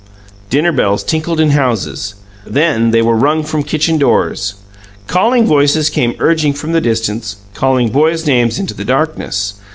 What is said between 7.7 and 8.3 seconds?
boys'